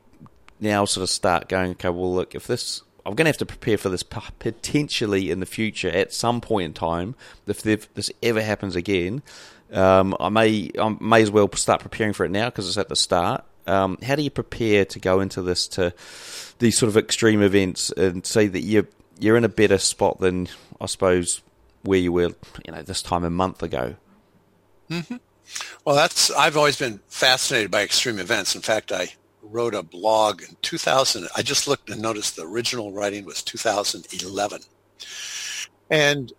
[0.61, 3.47] now sort of start going, okay, well, look, if this, I'm going to have to
[3.47, 7.15] prepare for this potentially in the future at some point in time.
[7.47, 9.23] If this ever happens again,
[9.73, 12.91] um, I may I may as well start preparing for it now because it's at
[12.91, 13.47] the start.
[13.67, 15.95] Um, how do you prepare to go into this to
[16.59, 18.87] these sort of extreme events and say that you're
[19.19, 20.49] you're in a better spot than
[20.79, 21.41] I suppose
[21.85, 22.35] where you were,
[22.67, 23.97] you know, this time a month ago?
[24.91, 25.17] hmm
[25.85, 28.55] Well, that's I've always been fascinated by extreme events.
[28.55, 29.13] In fact, I
[29.43, 31.29] wrote a blog in 2000.
[31.37, 34.61] I just looked and noticed the original writing was 2011,
[35.91, 36.33] and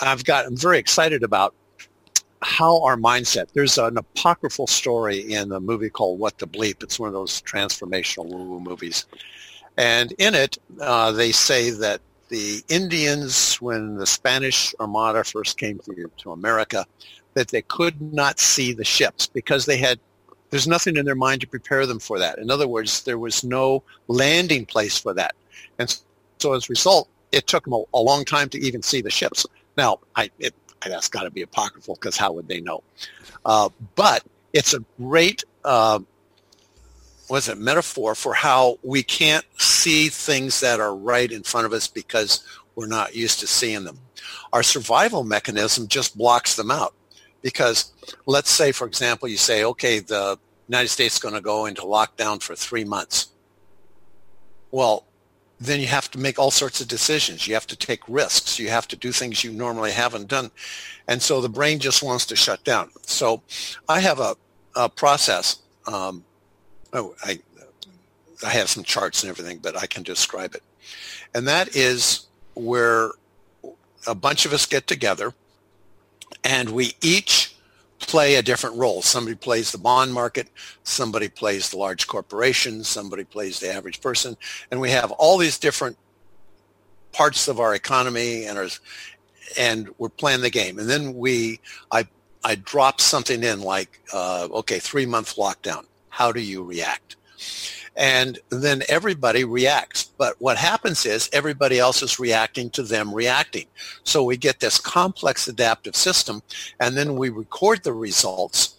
[0.00, 1.54] I've got I'm very excited about
[2.40, 3.52] how our mindset.
[3.52, 6.82] There's an apocryphal story in a movie called What the Bleep.
[6.82, 9.06] It's one of those transformational woo-woo movies,
[9.76, 15.78] and in it uh, they say that the Indians, when the Spanish Armada first came
[15.80, 16.86] to, to America,
[17.38, 20.00] that they could not see the ships because they had
[20.50, 22.38] there's nothing in their mind to prepare them for that.
[22.38, 25.36] In other words, there was no landing place for that.
[25.78, 25.94] And
[26.38, 29.10] so as a result, it took them a, a long time to even see the
[29.10, 29.46] ships.
[29.76, 30.52] Now, I, it,
[30.84, 32.82] that's got to be apocryphal because how would they know?
[33.44, 36.00] Uh, but it's a great, uh,
[37.28, 41.72] was it metaphor for how we can't see things that are right in front of
[41.72, 42.42] us because
[42.74, 43.98] we're not used to seeing them.
[44.52, 46.94] Our survival mechanism just blocks them out
[47.42, 47.92] because
[48.26, 51.82] let's say, for example, you say, okay, the United States is going to go into
[51.82, 53.28] lockdown for three months.
[54.70, 55.04] Well,
[55.60, 57.48] then you have to make all sorts of decisions.
[57.48, 58.58] You have to take risks.
[58.58, 60.50] You have to do things you normally haven't done.
[61.08, 62.90] And so the brain just wants to shut down.
[63.02, 63.42] So
[63.88, 64.36] I have a,
[64.76, 65.58] a process.
[65.86, 66.24] Um,
[66.92, 67.40] oh, I,
[68.46, 70.62] I have some charts and everything, but I can describe it.
[71.34, 73.10] And that is where
[74.06, 75.34] a bunch of us get together
[76.44, 77.54] and we each
[77.98, 79.02] play a different role.
[79.02, 80.48] Somebody plays the bond market,
[80.84, 84.36] somebody plays the large corporation, somebody plays the average person,
[84.70, 85.96] and we have all these different
[87.12, 88.68] parts of our economy and our,
[89.58, 90.78] and we're playing the game.
[90.78, 92.06] And then we, I,
[92.44, 95.84] I drop something in like, uh, okay, three month lockdown.
[96.08, 97.16] How do you react?
[97.98, 100.04] And then everybody reacts.
[100.04, 103.66] But what happens is everybody else is reacting to them reacting.
[104.04, 106.42] So we get this complex adaptive system
[106.78, 108.76] and then we record the results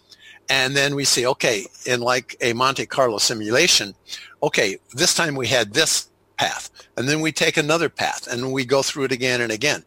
[0.48, 3.94] and then we see, okay, in like a Monte Carlo simulation,
[4.42, 8.64] okay, this time we had this path and then we take another path and we
[8.64, 9.84] go through it again and again.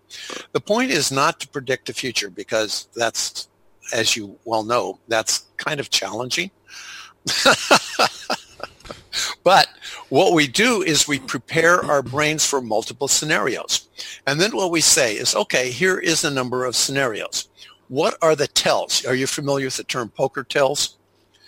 [0.54, 3.50] The point is not to predict the future because that's,
[3.94, 6.52] as you well know, that's kind of challenging.
[9.44, 9.68] But
[10.10, 13.88] what we do is we prepare our brains for multiple scenarios.
[14.26, 17.50] And then what we say is, okay, here is a number of scenarios.
[17.88, 19.06] What are the tells?
[19.06, 20.98] Are you familiar with the term poker tells?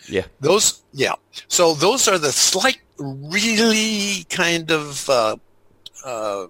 [0.08, 0.26] Yeah.
[0.40, 1.16] Those, yeah.
[1.48, 5.38] So those are the slight, really kind of, uh,
[6.04, 6.48] uh,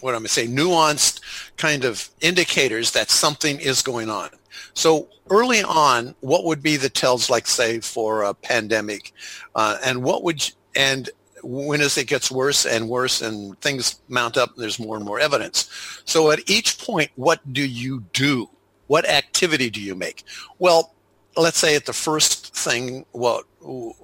[0.00, 1.20] what I'm going to say, nuanced
[1.56, 4.30] kind of indicators that something is going on.
[4.74, 9.12] So early on, what would be the tells, like say for a pandemic,
[9.54, 11.10] uh, and what would you, and
[11.42, 15.20] when as it gets worse and worse and things mount up, there's more and more
[15.20, 15.70] evidence.
[16.04, 18.48] So at each point, what do you do?
[18.86, 20.24] What activity do you make?
[20.58, 20.94] Well,
[21.36, 23.44] let's say at the first thing, what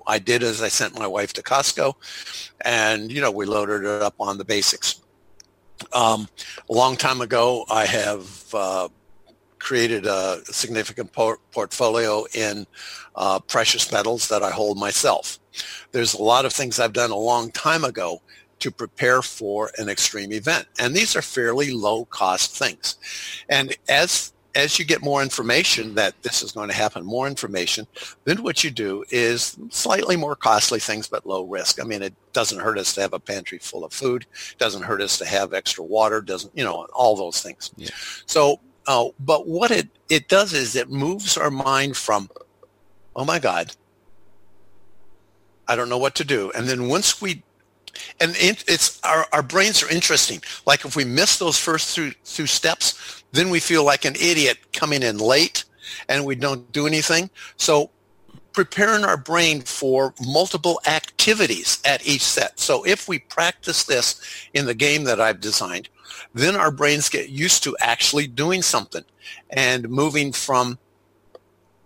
[0.06, 1.94] I did is I sent my wife to Costco,
[2.60, 5.00] and you know we loaded it up on the basics.
[5.92, 6.28] Um,
[6.68, 8.54] a long time ago, I have.
[8.54, 8.88] Uh,
[9.64, 12.66] created a significant por- portfolio in
[13.16, 15.40] uh, precious metals that I hold myself.
[15.90, 18.20] There's a lot of things I've done a long time ago
[18.58, 20.68] to prepare for an extreme event.
[20.78, 22.96] And these are fairly low cost things.
[23.48, 27.88] And as as you get more information that this is going to happen, more information,
[28.22, 31.80] then what you do is slightly more costly things, but low risk.
[31.80, 34.26] I mean, it doesn't hurt us to have a pantry full of food.
[34.58, 36.20] Doesn't hurt us to have extra water.
[36.20, 37.72] Doesn't, you know, all those things.
[37.76, 37.90] Yeah.
[38.26, 42.28] So uh, but what it, it does is it moves our mind from,
[43.16, 43.74] oh my God,
[45.66, 46.52] I don't know what to do.
[46.54, 47.42] And then once we,
[48.20, 50.42] and it, it's our, our brains are interesting.
[50.66, 54.58] Like if we miss those first two, two steps, then we feel like an idiot
[54.72, 55.64] coming in late
[56.08, 57.30] and we don't do anything.
[57.56, 57.90] So
[58.52, 62.58] preparing our brain for multiple activities at each set.
[62.60, 64.20] So if we practice this
[64.54, 65.88] in the game that I've designed,
[66.34, 69.04] then our brains get used to actually doing something
[69.50, 70.78] and moving from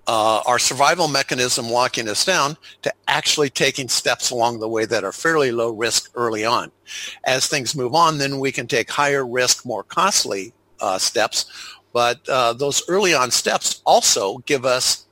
[0.08, 5.04] uh, our survival mechanism locking us down to actually taking steps along the way that
[5.04, 6.72] are fairly low risk early on.
[7.24, 11.44] As things move on, then we can take higher risk, more costly uh, steps.
[11.92, 15.07] But uh, those early on steps also give us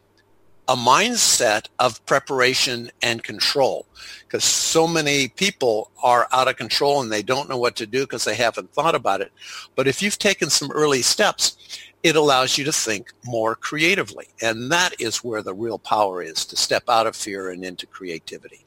[0.69, 3.87] a mindset of preparation and control
[4.23, 8.01] because so many people are out of control and they don't know what to do
[8.01, 9.33] because they haven't thought about it.
[9.77, 11.57] But if you've taken some early steps,
[12.03, 14.27] it allows you to think more creatively.
[14.43, 17.87] And that is where the real power is to step out of fear and into
[17.87, 18.66] creativity.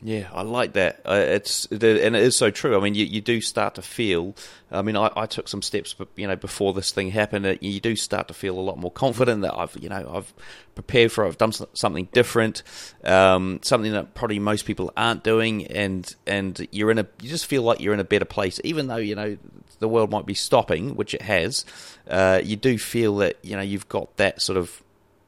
[0.00, 1.00] Yeah, I like that.
[1.04, 2.76] Uh, it's and it is so true.
[2.76, 4.36] I mean, you, you do start to feel.
[4.70, 7.46] I mean, I, I took some steps, you know, before this thing happened.
[7.46, 10.32] Uh, you do start to feel a lot more confident that I've, you know, I've
[10.76, 11.26] prepared for.
[11.26, 12.62] I've done something different,
[13.02, 17.06] um, something that probably most people aren't doing, and and you're in a.
[17.20, 19.36] You just feel like you're in a better place, even though you know
[19.80, 21.64] the world might be stopping, which it has.
[22.08, 24.80] Uh, you do feel that you know you've got that sort of,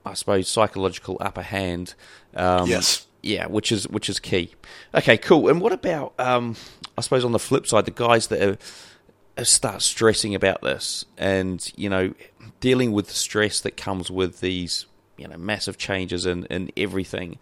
[0.07, 1.95] I suppose, psychological upper hand.
[2.37, 4.55] Um, yes yeah, which is which is key.
[4.95, 5.49] Okay, cool.
[5.49, 6.57] And what about um,
[6.97, 8.59] I suppose on the flip side, the guys that are,
[9.39, 12.15] are start stressing about this, and you know,
[12.61, 17.39] dealing with the stress that comes with these you know massive changes in in everything.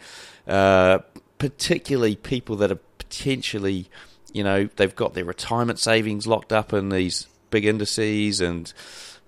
[0.47, 0.99] Uh,
[1.39, 3.89] particularly people that are potentially,
[4.33, 8.73] you know, they've got their retirement savings locked up in these big indices, and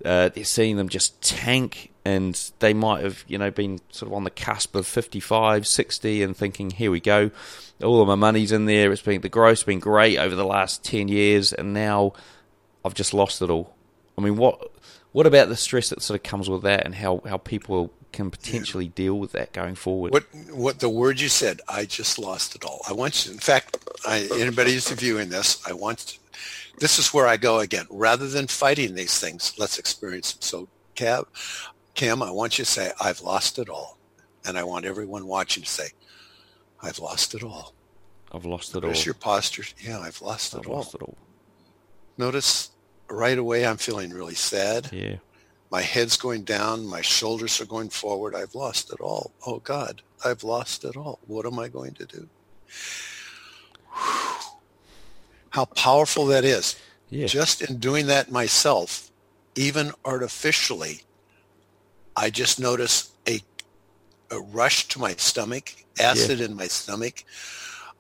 [0.04, 4.14] uh, they're seeing them just tank and they might have you know been sort of
[4.14, 7.30] on the cusp of 55 60 and thinking here we go.
[7.82, 8.92] All of my money's in there.
[8.92, 12.12] It's been the growth's been great over the last 10 years and now
[12.84, 13.74] i've just lost it all.
[14.18, 14.70] I mean what
[15.12, 18.28] what about the stress that sort of comes with that and how how people can
[18.28, 20.12] potentially deal with that going forward?
[20.12, 22.80] What what the word you said i just lost it all.
[22.88, 26.18] I want you in fact I, anybody who's viewing this i want
[26.78, 27.86] this is where i go again.
[27.88, 30.42] Rather than fighting these things let's experience them.
[30.42, 30.68] So
[31.00, 31.24] Cam,
[31.94, 33.98] Cam, I want you to say, I've lost it all.
[34.46, 35.88] And I want everyone watching to say,
[36.82, 37.74] I've lost it all.
[38.32, 39.04] I've lost it Notice all.
[39.04, 39.64] your posture.
[39.78, 40.80] Yeah, I've lost I've it all.
[40.82, 41.18] it all.
[42.16, 42.70] Notice
[43.08, 44.88] right away I'm feeling really sad.
[44.92, 45.16] Yeah.
[45.70, 46.86] My head's going down.
[46.86, 48.34] My shoulders are going forward.
[48.34, 49.32] I've lost it all.
[49.46, 51.18] Oh God, I've lost it all.
[51.26, 52.28] What am I going to do?
[55.50, 56.76] How powerful that is.
[57.10, 57.26] Yeah.
[57.26, 59.10] Just in doing that myself,
[59.56, 61.02] even artificially,
[62.16, 63.40] I just notice a,
[64.30, 66.46] a rush to my stomach, acid yeah.
[66.46, 67.24] in my stomach.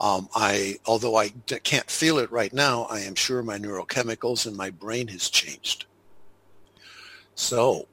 [0.00, 4.46] Um, I, although I d- can't feel it right now, I am sure my neurochemicals
[4.46, 5.84] and my brain has changed.
[7.34, 7.86] So,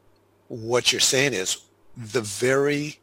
[0.47, 1.57] what you're saying is
[1.95, 2.99] the very,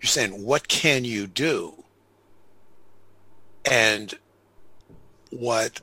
[0.00, 1.84] you're saying, what can you do?
[3.70, 4.14] And
[5.30, 5.80] what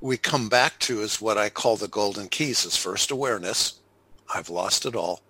[0.00, 3.80] we come back to is what I call the golden keys is first awareness,
[4.34, 5.20] I've lost it all.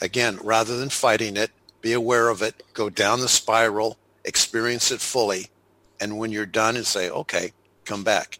[0.00, 5.00] Again, rather than fighting it, be aware of it, go down the spiral, experience it
[5.00, 5.48] fully,
[6.00, 7.52] and when you're done and say, okay,
[7.84, 8.38] come back.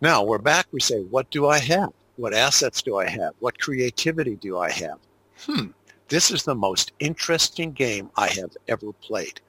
[0.00, 0.66] Now we're back.
[0.72, 1.92] We say, what do I have?
[2.16, 3.34] What assets do I have?
[3.40, 4.98] What creativity do I have?
[5.40, 5.68] Hmm,
[6.08, 9.40] this is the most interesting game I have ever played.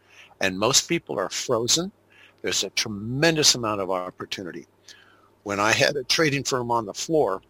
[0.41, 1.91] And most people are frozen.
[2.41, 4.67] There's a tremendous amount of opportunity.
[5.43, 7.41] When I had a trading firm on the floor,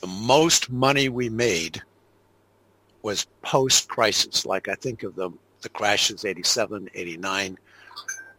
[0.00, 1.82] the most money we made
[3.02, 4.44] was post-crisis.
[4.46, 5.30] Like I think of the
[5.62, 7.58] the crashes 87, 89.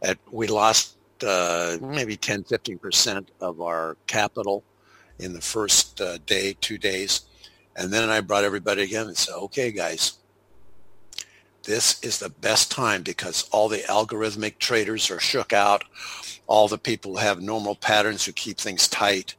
[0.02, 4.64] At, we lost uh, maybe 10, 15% of our capital
[5.18, 7.22] in the first uh, day, two days.
[7.76, 10.18] And then I brought everybody again and said, okay, guys,
[11.64, 15.84] this is the best time because all the algorithmic traders are shook out.
[16.46, 19.34] All the people have normal patterns who keep things tight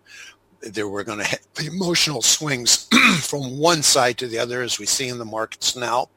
[0.62, 2.88] there were going to have emotional swings
[3.22, 6.10] from one side to the other as we see in the markets now.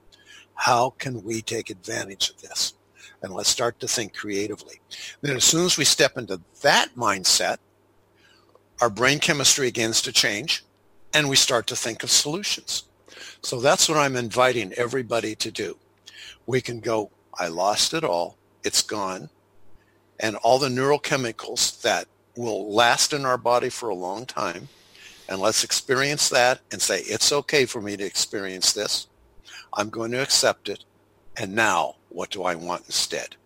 [0.54, 2.74] How can we take advantage of this?
[3.22, 4.80] And let's start to think creatively.
[5.22, 7.56] Then as soon as we step into that mindset,
[8.80, 10.64] our brain chemistry begins to change
[11.14, 12.84] and we start to think of solutions.
[13.40, 15.78] So that's what I'm inviting everybody to do.
[16.46, 18.36] We can go, I lost it all.
[18.62, 19.30] It's gone.
[20.20, 22.06] And all the neurochemicals that
[22.36, 24.68] will last in our body for a long time.
[25.28, 29.06] And let's experience that and say, it's okay for me to experience this.
[29.72, 30.84] I'm going to accept it.
[31.36, 33.36] And now what do I want instead?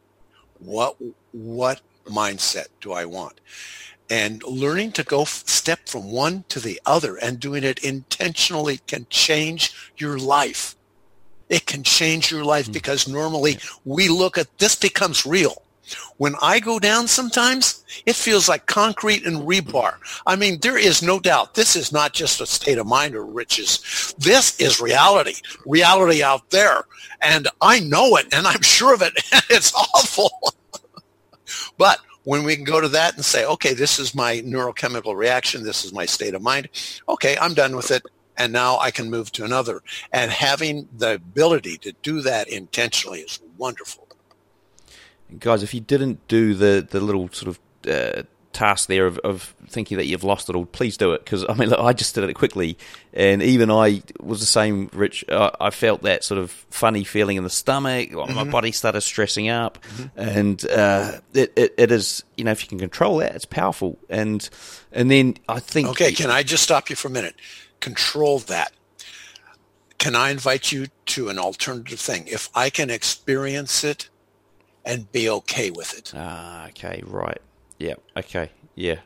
[0.59, 0.97] What,
[1.33, 3.41] what mindset do I want?
[4.11, 9.07] And learning to go step from one to the other and doing it intentionally can
[9.11, 10.77] change your life.
[11.49, 12.73] It can change your life hmm.
[12.73, 15.63] because normally we look at this becomes real.
[16.17, 19.95] When I go down sometimes, it feels like concrete and rebar.
[20.27, 23.25] I mean, there is no doubt this is not just a state of mind or
[23.25, 24.15] riches.
[24.19, 25.35] This is reality,
[25.65, 26.85] reality out there.
[27.21, 29.13] And I know it and I'm sure of it.
[29.33, 30.31] And it's awful.
[31.79, 35.63] but when we can go to that and say, okay, this is my neurochemical reaction.
[35.63, 36.69] This is my state of mind.
[37.09, 38.03] Okay, I'm done with it.
[38.37, 39.83] And now I can move to another.
[40.13, 44.08] And having the ability to do that intentionally is wonderful
[45.39, 48.23] guys, if you didn't do the the little sort of uh,
[48.53, 51.55] task there of, of, thinking that you've lost it all, please do it because I
[51.55, 52.79] mean, look, I just did it quickly,
[53.13, 54.91] and even I was the same.
[54.93, 58.11] Rich, uh, I felt that sort of funny feeling in the stomach.
[58.11, 58.35] Mm-hmm.
[58.35, 60.21] My body started stressing up, mm-hmm.
[60.21, 63.99] and uh, it, it, it is you know if you can control that, it's powerful.
[64.09, 64.49] And
[64.93, 67.37] and then I think okay, can I just stop you for a minute?
[67.81, 68.73] Control that.
[69.99, 72.29] Can I invite you to an alternative thing?
[72.29, 74.09] If I can experience it
[74.89, 76.13] and be okay with it.
[76.17, 77.41] Ah, okay, right.
[77.79, 79.01] Yeah, okay, yeah.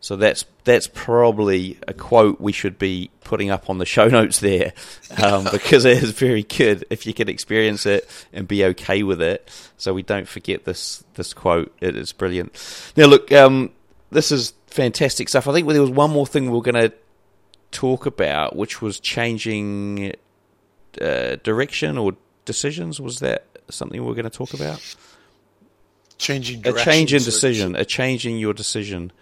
[0.00, 4.40] So that's that's probably a quote we should be putting up on the show notes
[4.40, 4.72] there,
[5.22, 9.22] um, because it is very good if you can experience it and be okay with
[9.22, 9.48] it.
[9.78, 11.74] So we don't forget this this quote.
[11.80, 12.52] It is brilliant.
[12.96, 13.70] Now, look, um,
[14.10, 15.46] this is fantastic stuff.
[15.46, 16.92] I think there was one more thing we are going to
[17.70, 20.14] talk about, which was changing
[21.00, 23.00] uh, direction or decisions.
[23.00, 24.80] Was that something we're going to talk about?
[26.18, 29.12] Changing a change in decision, a change in your decision.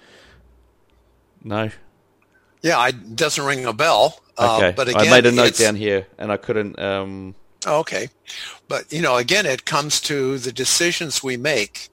[1.43, 1.71] No.
[2.63, 4.21] Yeah, it doesn't ring a bell.
[4.39, 6.79] Uh, okay, uh, but again, I made a note down here, and I couldn't.
[6.79, 7.35] Um...
[7.67, 8.09] Oh, okay,
[8.69, 11.89] but you know, again, it comes to the decisions we make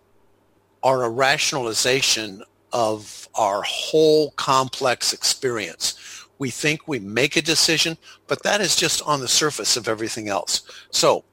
[0.83, 2.43] are a rationalization
[2.73, 6.25] of our whole complex experience.
[6.39, 7.97] We think we make a decision,
[8.27, 10.63] but that is just on the surface of everything else.
[10.89, 11.23] So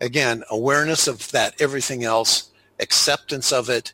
[0.00, 3.92] again, awareness of that everything else, acceptance of it,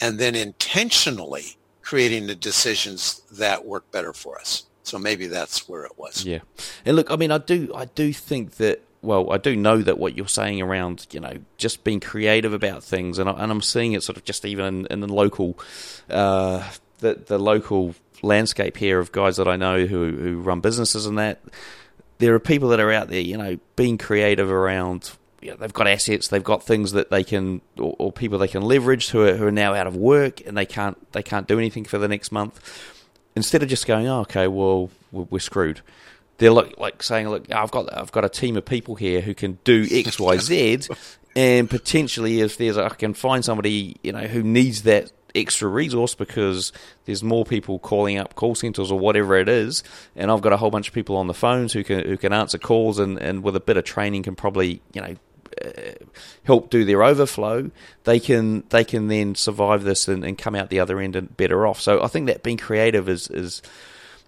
[0.00, 4.64] and then intentionally creating the decisions that work better for us.
[4.82, 6.24] So maybe that's where it was.
[6.24, 6.40] Yeah.
[6.84, 8.82] And look, I mean, I do, I do think that.
[9.00, 12.84] Well, I do know that what you're saying around, you know, just being creative about
[12.84, 15.58] things, and, I, and I'm seeing it sort of just even in, in the local,
[16.08, 21.06] uh, the the local landscape here of guys that I know who who run businesses
[21.06, 21.40] and that.
[22.18, 25.10] There are people that are out there, you know, being creative around
[25.42, 28.48] you know, they've got assets, they've got things that they can, or, or, people they
[28.48, 31.48] can leverage who are, who are now out of work and they can't they can't
[31.48, 32.60] do anything for the next month.
[33.34, 35.80] Instead of just going, oh, okay, well we're, screwed.
[36.38, 39.34] They're like, like saying, look, I've got I've got a team of people here who
[39.34, 40.80] can do X, Y, Z,
[41.36, 46.14] and potentially if there's I can find somebody you know who needs that extra resource
[46.14, 46.72] because
[47.04, 49.82] there's more people calling up call centers or whatever it is,
[50.14, 52.32] and I've got a whole bunch of people on the phones who can who can
[52.32, 55.14] answer calls and, and with a bit of training can probably you know
[56.44, 57.70] help do their overflow,
[58.04, 61.36] they can they can then survive this and, and, come out the other end and
[61.36, 61.80] better off.
[61.80, 63.62] So I think that being creative is is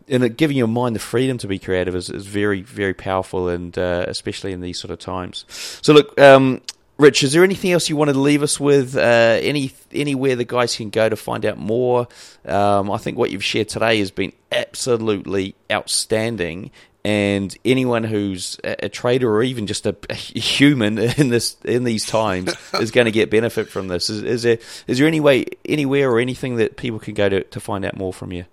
[0.07, 3.76] and giving your mind the freedom to be creative is, is very very powerful and
[3.78, 5.45] uh, especially in these sort of times.
[5.82, 6.18] So look.
[6.20, 6.61] Um,
[6.97, 8.97] Rich, is there anything else you wanted to leave us with?
[8.97, 9.01] Uh,
[9.43, 12.07] any anywhere the guys can go to find out more?
[12.45, 16.70] Um, I think what you've shared today has been absolutely outstanding,
[17.05, 22.07] and anyone who's a, trader or even just a, a, human in this in these
[22.07, 24.09] times is going to get benefit from this.
[24.09, 27.45] Is, is, there is there any way anywhere or anything that people can go to
[27.45, 28.47] to find out more from you?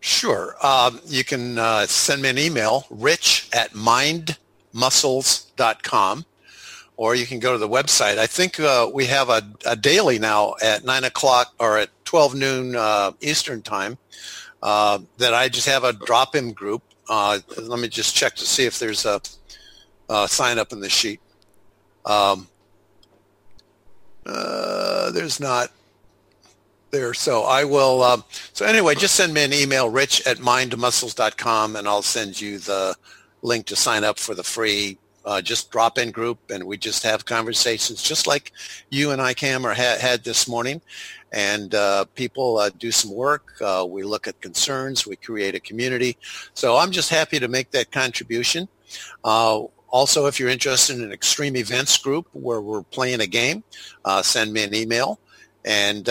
[0.00, 6.24] Sure, um, you can uh, send me an email, rich at mindmuscles.com,
[6.96, 8.18] or you can go to the website.
[8.18, 12.36] I think uh, we have a, a, daily now at nine o'clock or at twelve
[12.36, 13.98] noon uh, Eastern time.
[14.62, 18.64] Uh, that I just have a drop-in group uh, let me just check to see
[18.64, 19.20] if there's a,
[20.08, 21.20] a sign up in the sheet.
[22.04, 22.48] Um,
[24.24, 25.70] uh, there's not
[26.90, 27.14] there.
[27.14, 28.02] So I will.
[28.02, 32.58] Um, so anyway, just send me an email, rich at mindmuscles.com, and I'll send you
[32.58, 32.94] the
[33.42, 36.38] link to sign up for the free uh, just drop in group.
[36.50, 38.52] And we just have conversations just like
[38.88, 40.80] you and I, Cam, or ha- had this morning
[41.32, 43.52] and uh, people uh, do some work.
[43.60, 45.06] Uh, we look at concerns.
[45.06, 46.16] We create a community.
[46.54, 48.68] So I'm just happy to make that contribution.
[49.24, 53.64] Uh, also, if you're interested in an extreme events group where we're playing a game,
[54.04, 55.20] uh, send me an email.
[55.64, 56.08] And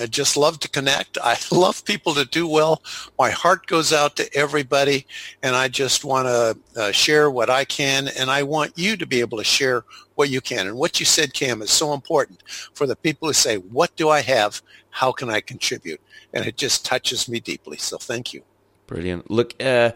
[0.00, 1.18] I just love to connect.
[1.22, 2.82] I love people to do well.
[3.18, 5.06] My heart goes out to everybody,
[5.42, 9.06] and I just want to uh, share what I can, and I want you to
[9.06, 9.84] be able to share
[10.14, 10.66] what you can.
[10.66, 12.42] And what you said, Cam, is so important
[12.72, 14.62] for the people who say, what do I have?
[14.90, 16.00] How can I contribute?
[16.32, 17.76] And it just touches me deeply.
[17.78, 18.42] So thank you.
[18.86, 19.30] Brilliant.
[19.30, 19.92] Look, uh,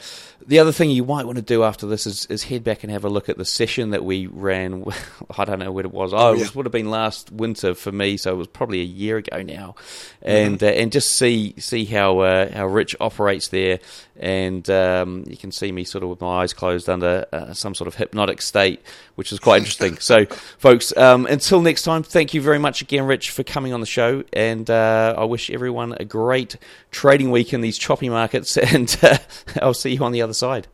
[0.47, 2.91] the other thing you might want to do after this is, is, head back and
[2.91, 4.83] have a look at the session that we ran.
[5.39, 6.15] I don't know when it was.
[6.15, 6.47] Oh, oh yeah.
[6.47, 9.43] it would have been last winter for me, so it was probably a year ago
[9.43, 9.75] now,
[10.23, 10.65] and mm-hmm.
[10.65, 13.79] uh, and just see see how uh, how Rich operates there,
[14.17, 17.75] and um, you can see me sort of with my eyes closed under uh, some
[17.75, 18.81] sort of hypnotic state,
[19.17, 19.97] which is quite interesting.
[20.01, 20.25] so,
[20.57, 23.87] folks, um, until next time, thank you very much again, Rich, for coming on the
[23.87, 26.57] show, and uh, I wish everyone a great
[26.91, 28.57] trading week in these choppy markets.
[28.57, 29.19] and uh,
[29.61, 30.67] I'll see you on the other side.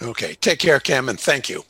[0.00, 0.34] Okay.
[0.34, 1.64] Take care, Cam, and thank you.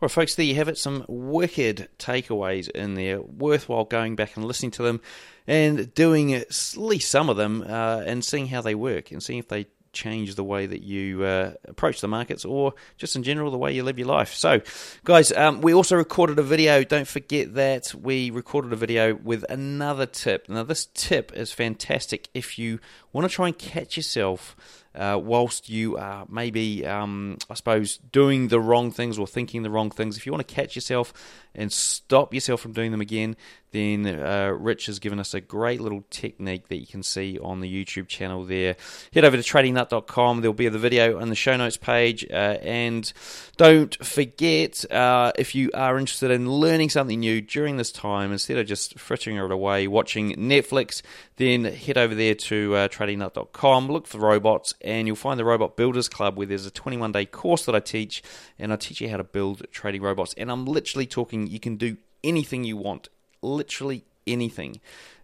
[0.00, 0.76] Well, folks, there you have it.
[0.76, 3.20] Some wicked takeaways in there.
[3.20, 5.00] Worthwhile going back and listening to them
[5.46, 9.38] and doing at least some of them uh, and seeing how they work and seeing
[9.38, 9.66] if they
[9.96, 13.72] change the way that you uh, approach the markets or just in general the way
[13.72, 14.34] you live your life.
[14.34, 14.60] So,
[15.04, 16.84] guys, um, we also recorded a video.
[16.84, 20.48] Don't forget that we recorded a video with another tip.
[20.48, 22.78] Now, this tip is fantastic if you
[23.12, 24.54] want to try and catch yourself
[24.96, 29.70] uh, whilst you are maybe, um, I suppose, doing the wrong things or thinking the
[29.70, 30.16] wrong things.
[30.16, 31.12] If you want to catch yourself
[31.54, 33.36] and stop yourself from doing them again,
[33.72, 37.60] then uh, Rich has given us a great little technique that you can see on
[37.60, 38.76] the YouTube channel there.
[39.12, 40.40] Head over to tradingnut.com.
[40.40, 42.24] There'll be the video on the show notes page.
[42.30, 43.12] Uh, and
[43.56, 48.56] don't forget, uh, if you are interested in learning something new during this time, instead
[48.56, 51.02] of just frittering it away watching Netflix,
[51.36, 55.76] then head over there to uh, tradingnut.com, look for robots, and you'll find the Robot
[55.76, 58.22] Builders Club where there's a 21 day course that I teach,
[58.58, 60.34] and I teach you how to build trading robots.
[60.38, 63.08] And I'm literally talking, you can do anything you want
[63.42, 64.80] literally anything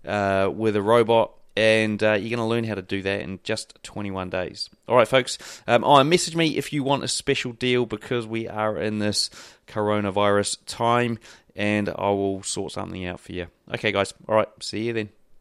[0.07, 1.33] uh, with a robot.
[1.55, 4.71] And uh, you're going to learn how to do that in just 21 days.
[4.89, 5.37] All right, folks.
[5.67, 9.29] Um, oh, message me if you want a special deal because we are in this
[9.67, 11.19] coronavirus time,
[11.55, 13.49] and I will sort something out for you.
[13.75, 14.15] Okay, guys.
[14.27, 14.49] All right.
[14.61, 15.22] See you then.